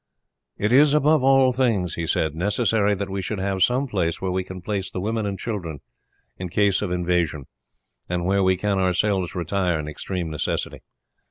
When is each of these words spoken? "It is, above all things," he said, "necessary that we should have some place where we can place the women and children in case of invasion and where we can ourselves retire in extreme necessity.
"It 0.57 0.73
is, 0.73 0.95
above 0.95 1.23
all 1.23 1.51
things," 1.53 1.93
he 1.93 2.07
said, 2.07 2.33
"necessary 2.33 2.95
that 2.95 3.07
we 3.07 3.21
should 3.21 3.37
have 3.37 3.61
some 3.61 3.85
place 3.85 4.19
where 4.19 4.31
we 4.31 4.43
can 4.43 4.59
place 4.59 4.89
the 4.89 4.99
women 4.99 5.27
and 5.27 5.37
children 5.37 5.79
in 6.39 6.49
case 6.49 6.81
of 6.81 6.89
invasion 6.91 7.45
and 8.09 8.25
where 8.25 8.43
we 8.43 8.57
can 8.57 8.79
ourselves 8.79 9.35
retire 9.35 9.79
in 9.79 9.87
extreme 9.87 10.31
necessity. 10.31 10.79